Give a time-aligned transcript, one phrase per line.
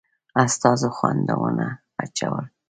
[0.43, 1.67] استازو خنډونه
[2.03, 2.45] اچول.